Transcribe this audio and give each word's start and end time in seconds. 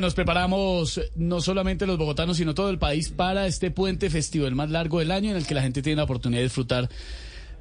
Nos 0.00 0.14
preparamos 0.14 1.00
no 1.14 1.40
solamente 1.40 1.86
los 1.86 1.96
bogotanos, 1.96 2.36
sino 2.36 2.54
todo 2.54 2.70
el 2.70 2.78
país 2.78 3.08
para 3.08 3.46
este 3.46 3.70
puente 3.70 4.10
festivo, 4.10 4.46
el 4.46 4.54
más 4.54 4.70
largo 4.70 4.98
del 4.98 5.10
año, 5.10 5.30
en 5.30 5.36
el 5.36 5.46
que 5.46 5.54
la 5.54 5.62
gente 5.62 5.80
tiene 5.80 5.96
la 5.96 6.04
oportunidad 6.04 6.40
de 6.40 6.44
disfrutar 6.44 6.88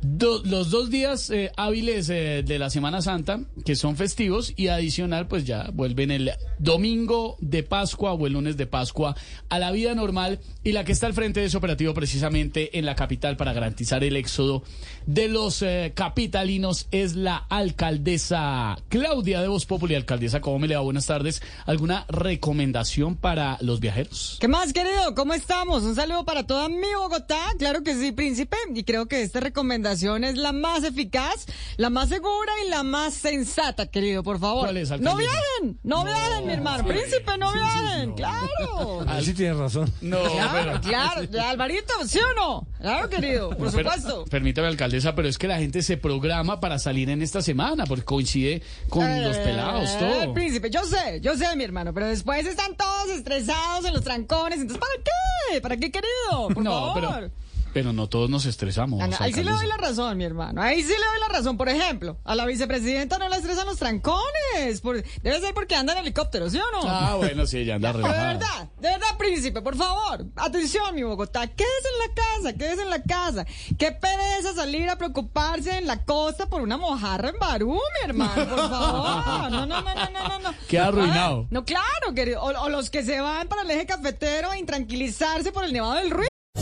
los 0.02 0.70
dos 0.70 0.90
días 0.90 1.30
eh, 1.30 1.52
hábiles 1.58 2.10
eh, 2.10 2.44
de 2.46 2.60
la 2.60 2.70
Semana 2.70 3.02
Santa, 3.02 3.40
que 3.66 3.76
son 3.76 3.96
festivos, 3.96 4.54
y 4.56 4.68
adicional, 4.68 5.28
pues 5.28 5.46
ya 5.46 5.70
vuelven 5.74 6.12
el 6.12 6.32
domingo 6.60 7.38
de 7.40 7.64
Pascua 7.64 8.14
o 8.14 8.28
el 8.28 8.34
lunes 8.34 8.58
de 8.58 8.68
Pascua 8.68 9.16
a 9.50 9.60
la 9.60 9.72
vida 9.72 9.96
normal. 9.96 10.40
Y 10.64 10.72
la 10.74 10.84
que 10.84 10.92
está 10.92 11.08
al 11.08 11.14
frente 11.14 11.40
de 11.40 11.48
ese 11.48 11.58
operativo 11.58 11.94
precisamente 11.94 12.78
en 12.78 12.86
la 12.86 12.96
capital 12.96 13.38
para 13.38 13.54
garantizar 13.54 14.04
el 14.04 14.16
éxodo 14.16 14.64
de 15.06 15.28
los 15.28 15.62
eh, 15.62 15.94
capitalinos 15.96 16.88
es 16.92 17.16
la 17.16 17.38
alcaldesa 17.38 18.78
Claudia 18.90 19.42
de 19.42 19.48
Voz 19.48 19.66
Populi. 19.66 19.96
Alcaldesa, 19.96 20.42
¿cómo 20.42 20.60
me 20.60 20.68
le 20.68 20.76
va? 20.76 20.82
Buenas 20.82 21.08
tardes. 21.08 21.42
¿Alguna 21.66 22.06
recomendación 22.10 23.16
para 23.16 23.58
los 23.62 23.80
viajeros? 23.80 24.38
¿Qué 24.40 24.48
más, 24.48 24.74
querido? 24.74 25.16
¿Cómo 25.16 25.34
estamos? 25.34 25.84
Un 25.84 25.96
saludo 25.96 26.26
para 26.26 26.46
toda 26.46 26.70
mi 26.70 26.94
Bogotá. 26.96 27.40
Claro 27.58 27.84
que 27.84 27.96
sí, 27.96 28.12
príncipe. 28.12 28.58
Y 28.74 28.84
creo 28.84 29.08
que 29.08 29.22
esta 29.22 29.40
recomendación 29.40 29.85
es 29.92 30.38
la 30.38 30.52
más 30.52 30.84
eficaz, 30.84 31.46
la 31.78 31.90
más 31.90 32.10
segura 32.10 32.52
y 32.66 32.70
la 32.70 32.84
más 32.84 33.14
sensata, 33.14 33.88
querido, 33.88 34.24
por 34.24 34.40
favor. 34.40 34.64
¿Cuál 34.66 34.78
es, 34.78 34.90
no 35.00 35.16
viajen, 35.16 35.80
no, 35.84 36.04
viajen, 36.04 36.46
mi 36.48 36.54
hermano. 36.54 36.86
Príncipe, 36.88 37.38
no 37.38 37.52
viajen, 37.54 38.14
claro. 38.14 39.06
Ah, 39.08 39.20
sí 39.22 39.34
tienes 39.34 39.58
razón. 39.58 39.92
No, 40.02 40.18
Claro, 40.24 40.80
claro. 40.82 41.22
Alvarito, 41.50 41.94
¿sí 42.08 42.20
o 42.20 42.34
no? 42.36 42.68
Claro, 42.80 43.10
querido, 43.10 43.50
por 43.50 43.72
Pero, 43.72 43.72
supuesto. 43.92 44.26
permítame, 44.26 44.68
alcaldesa, 44.68 45.16
pero 45.16 45.28
es 45.28 45.38
que 45.38 45.48
la 45.48 45.58
gente 45.58 45.82
se 45.82 45.98
programa 45.98 46.60
para 46.60 46.78
salir 46.80 47.10
en 47.10 47.22
esta 47.22 47.42
semana, 47.42 47.86
porque 47.86 48.04
coincide 48.04 48.62
con 48.90 49.04
los 49.24 49.38
pelados, 49.38 49.90
Eh, 49.92 49.98
todo. 50.00 50.34
Príncipe, 50.34 50.70
yo 50.70 50.84
sé, 50.86 51.20
yo 51.22 51.36
sé, 51.38 51.56
mi 51.56 51.64
hermano, 51.64 51.94
pero 51.94 52.08
después 52.08 52.46
están 52.46 52.76
todos 52.76 53.10
estresados 53.10 53.86
en 53.86 53.94
los 53.94 54.04
trancones. 54.04 54.60
Entonces, 54.60 54.80
¿para 54.86 55.04
qué? 55.04 55.62
¿Para 55.62 55.78
qué, 55.78 55.92
querido? 55.92 56.48
Por 56.54 56.64
No, 56.64 56.72
favor. 56.94 56.94
pero, 56.96 57.32
pero 57.76 57.92
no 57.92 58.08
todos 58.08 58.30
nos 58.30 58.46
estresamos. 58.46 59.02
Ah, 59.04 59.10
ahí 59.20 59.34
sí 59.34 59.44
le 59.44 59.52
doy 59.52 59.68
la 59.68 59.76
razón, 59.76 60.18
mi 60.18 60.24
hermano. 60.24 60.62
Ahí 60.62 60.82
sí 60.82 60.88
le 60.88 60.96
doy 60.96 61.20
la 61.20 61.28
razón. 61.28 61.58
Por 61.58 61.68
ejemplo, 61.68 62.18
a 62.24 62.34
la 62.34 62.46
vicepresidenta 62.46 63.18
no 63.18 63.28
la 63.28 63.36
estresan 63.36 63.66
los 63.66 63.76
trancones. 63.78 64.80
Por- 64.82 65.04
debe 65.22 65.42
ser 65.42 65.54
porque 65.54 65.76
anda 65.76 65.92
en 65.92 66.00
helicóptero, 66.00 66.50
¿sí 66.50 66.58
o 66.58 66.72
no? 66.72 66.90
Ah, 66.90 67.16
bueno, 67.18 67.46
sí, 67.46 67.66
ya 67.66 67.76
anda 67.76 67.90
de 67.92 67.98
relajada. 67.98 68.28
verdad, 68.34 68.70
de 68.80 68.88
verdad, 68.88 69.18
príncipe, 69.18 69.62
por 69.62 69.76
favor. 69.76 70.26
Atención, 70.38 70.96
mi 70.96 71.04
Bogotá. 71.04 71.48
Quédese 71.48 71.90
en 71.92 72.00
la 72.08 72.14
casa, 72.16 72.58
quédese 72.58 72.82
en 72.84 72.90
la 72.90 73.02
casa. 73.04 73.46
Qué 73.78 73.92
pereza 73.92 74.54
salir 74.56 74.90
a 74.90 74.98
preocuparse 74.98 75.78
en 75.78 75.86
la 75.86 76.06
costa 76.06 76.46
por 76.48 76.62
una 76.62 76.78
mojarra 76.78 77.28
en 77.28 77.36
Barú, 77.40 77.74
mi 77.74 78.10
hermano, 78.10 78.56
por 78.56 78.58
favor. 78.70 79.52
No, 79.52 79.66
no, 79.66 79.82
no, 79.82 79.82
no, 79.82 80.10
no, 80.12 80.28
no. 80.30 80.40
no. 80.40 80.56
Queda 80.70 80.88
arruinado. 80.88 81.42
Ah, 81.44 81.48
no, 81.52 81.66
claro, 81.66 82.14
querido. 82.16 82.42
O, 82.42 82.52
o 82.58 82.70
los 82.70 82.90
que 82.90 83.04
se 83.04 83.20
van 83.20 83.50
para 83.50 83.64
el 83.64 83.72
eje 83.72 83.86
cafetero 83.86 84.50
a 84.52 84.58
intranquilizarse 84.58 85.52
por 85.52 85.66
el 85.66 85.74
Nevado 85.74 85.96
del 85.96 86.10
Ruiz. 86.12 86.30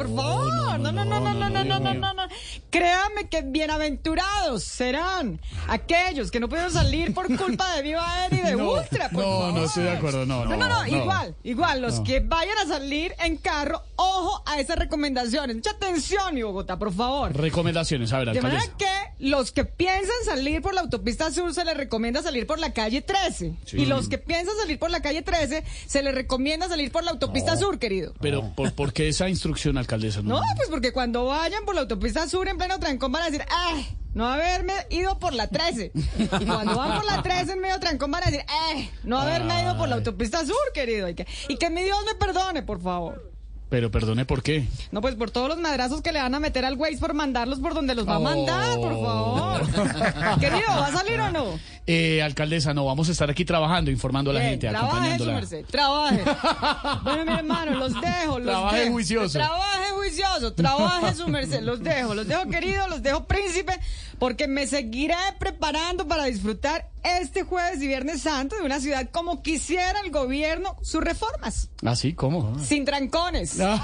por 0.00 0.16
favor. 0.16 0.80
No, 0.80 0.92
no, 0.92 1.04
no, 1.04 1.20
no, 1.20 1.34
no, 1.34 1.64
no, 1.64 1.80
no, 1.80 2.14
no. 2.14 2.22
Créame 2.70 3.28
que 3.28 3.42
bienaventurados 3.42 4.62
serán 4.64 5.40
aquellos 5.68 6.30
que 6.30 6.38
no 6.38 6.48
pudieron 6.48 6.72
salir 6.72 7.12
por 7.12 7.26
culpa 7.36 7.74
de 7.76 7.82
Viva 7.82 8.24
Air 8.26 8.32
y 8.34 8.42
de 8.42 8.56
No, 8.56 8.72
Ultra, 8.72 9.08
por 9.10 9.24
no, 9.24 9.30
favor. 9.30 9.52
no 9.54 9.64
estoy 9.64 9.82
de 9.84 9.90
acuerdo, 9.90 10.26
no, 10.26 10.44
No, 10.44 10.56
no, 10.56 10.68
no, 10.68 10.86
igual, 10.86 11.34
igual, 11.42 11.82
los 11.82 11.98
No. 11.98 12.04
que 12.04 12.20
vayan 12.20 12.56
a 12.58 12.66
salir 12.66 13.14
en 13.18 13.36
carro, 13.38 13.82
ojo 13.96 14.42
a 14.46 14.60
esas 14.60 14.78
recomendaciones. 14.78 15.56
Mucha 15.56 15.72
atención, 15.72 16.34
mi 16.34 16.42
Bogotá, 16.42 16.78
por 16.78 16.92
favor. 16.94 17.36
Recomendaciones, 17.36 18.12
a 18.12 18.18
ver, 18.18 18.32
De 18.32 18.40
manera 18.40 18.62
que 18.78 18.86
los 19.18 19.50
que 19.52 19.64
piensan 19.64 20.14
salir 20.24 20.62
por 20.62 20.72
la 20.74 20.80
autopista 20.82 21.30
sur 21.32 21.52
se 21.52 21.64
les 21.64 21.76
recomienda 21.76 22.22
salir 22.22 22.46
por 22.46 22.58
la 22.58 22.72
calle 22.72 23.02
13. 23.02 23.52
Y 23.72 23.86
los 23.86 24.08
que 24.08 24.18
piensan 24.18 24.54
salir 24.60 24.78
por 24.78 24.90
la 24.90 25.02
calle 25.02 25.22
13 25.22 25.64
se 25.86 26.02
les 26.02 26.14
recomienda 26.14 26.68
salir 26.68 26.92
por 26.92 27.02
la 27.04 27.10
autopista 27.10 27.56
sur, 27.56 27.78
querido. 27.78 28.14
Pero, 28.20 28.52
¿por, 28.54 28.72
por 28.74 28.92
qué 28.92 29.08
esa 29.08 29.28
instrucción, 29.28 29.76
alcaldesa? 29.76 30.22
No, 30.22 30.40
pues 30.56 30.68
porque 30.70 30.92
cuando 30.92 31.24
vayan 31.26 31.64
por 31.64 31.74
la 31.74 31.82
autopista 31.82 32.28
sur 32.28 32.46
en 32.48 32.59
pleno 32.60 32.78
trancón 32.78 33.10
van 33.10 33.22
a 33.22 33.26
decir, 33.26 33.42
¡ay! 33.50 33.96
No 34.12 34.26
haberme 34.28 34.74
ido 34.90 35.18
por 35.18 35.32
la 35.32 35.46
13. 35.46 35.92
Y 35.94 36.44
cuando 36.44 36.76
van 36.76 36.96
por 36.96 37.06
la 37.06 37.22
13 37.22 37.52
en 37.52 37.60
medio 37.60 37.78
trancón 37.80 38.10
van 38.10 38.22
a 38.24 38.26
decir, 38.26 38.44
¡ay! 38.68 38.90
No 39.02 39.18
haberme 39.18 39.62
ido 39.62 39.78
por 39.78 39.88
la 39.88 39.94
autopista 39.96 40.44
sur, 40.44 40.56
querido. 40.74 41.08
Y 41.08 41.14
que, 41.14 41.26
y 41.48 41.56
que 41.56 41.70
mi 41.70 41.82
Dios 41.82 41.98
me 42.06 42.14
perdone, 42.14 42.62
por 42.62 42.82
favor. 42.82 43.30
Pero 43.70 43.88
perdone, 43.92 44.24
¿por 44.24 44.42
qué? 44.42 44.66
No, 44.90 45.00
pues 45.00 45.14
por 45.14 45.30
todos 45.30 45.48
los 45.48 45.58
madrazos 45.58 46.02
que 46.02 46.10
le 46.10 46.20
van 46.20 46.34
a 46.34 46.40
meter 46.40 46.64
al 46.64 46.74
Waze 46.76 46.98
por 46.98 47.14
mandarlos 47.14 47.60
por 47.60 47.72
donde 47.72 47.94
los 47.94 48.06
va 48.06 48.16
a 48.16 48.18
mandar, 48.18 48.74
por 48.78 49.00
favor. 49.00 49.60
Querido, 50.40 50.66
¿va 50.70 50.86
a 50.88 50.92
salir 50.92 51.20
o 51.20 51.30
no? 51.30 51.44
Eh, 51.86 52.20
alcaldesa, 52.20 52.74
no, 52.74 52.84
vamos 52.84 53.08
a 53.08 53.12
estar 53.12 53.30
aquí 53.30 53.44
trabajando, 53.44 53.92
informando 53.92 54.32
a 54.32 54.34
la 54.34 54.40
Bien, 54.40 54.50
gente, 54.54 54.68
trabaje, 54.70 54.88
su 54.88 54.96
acompañándola. 54.96 55.32
merced, 55.34 55.64
trabaje. 55.66 56.24
Bueno, 57.04 57.24
mi 57.24 57.38
hermano, 57.38 57.74
los 57.78 57.92
dejo, 58.00 58.38
los 58.40 58.46
Trabaje 58.48 58.78
dejo. 58.80 58.92
juicioso. 58.92 59.38
Trabaje 59.38 59.89
juicioso, 60.10 60.52
trabaje 60.52 61.14
su 61.14 61.28
merced, 61.28 61.62
los 61.62 61.82
dejo, 61.82 62.14
los 62.14 62.26
dejo 62.26 62.48
querido, 62.48 62.88
los 62.88 63.02
dejo 63.02 63.24
príncipe, 63.24 63.78
porque 64.18 64.48
me 64.48 64.66
seguiré 64.66 65.14
preparando 65.38 66.06
para 66.06 66.24
disfrutar 66.24 66.88
este 67.02 67.44
jueves 67.44 67.80
y 67.80 67.86
viernes 67.86 68.22
santo 68.22 68.56
de 68.56 68.62
una 68.62 68.78
ciudad 68.80 69.08
como 69.10 69.42
quisiera 69.42 70.00
el 70.04 70.10
gobierno 70.10 70.76
sus 70.82 71.02
reformas. 71.02 71.70
¿Ah, 71.84 71.96
sí? 71.96 72.12
¿Cómo? 72.12 72.58
Sin 72.58 72.84
trancones. 72.84 73.56
Dios 73.56 73.80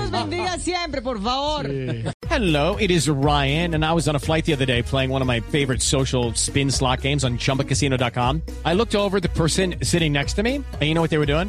los 0.00 0.10
bendiga 0.10 0.58
siempre, 0.58 1.00
por 1.00 1.22
favor. 1.22 1.66
Hello, 2.28 2.76
it 2.78 2.90
is 2.90 3.08
Ryan, 3.08 3.74
and 3.74 3.84
I 3.84 3.92
was 3.92 4.06
on 4.08 4.16
a 4.16 4.18
flight 4.18 4.44
the 4.44 4.52
other 4.52 4.66
day 4.66 4.82
playing 4.82 5.10
one 5.10 5.22
of 5.22 5.28
my 5.28 5.40
favorite 5.40 5.80
social 5.80 6.34
spin 6.34 6.70
slot 6.70 7.00
games 7.00 7.24
on 7.24 7.38
chumbacasino.com. 7.38 8.42
I 8.64 8.74
looked 8.74 8.94
over 8.94 9.16
at 9.16 9.22
the 9.22 9.30
person 9.30 9.76
sitting 9.82 10.12
next 10.12 10.34
to 10.34 10.42
me, 10.42 10.56
and 10.56 10.82
you 10.82 10.94
know 10.94 11.00
what 11.00 11.10
they 11.10 11.18
were 11.18 11.26
doing? 11.26 11.48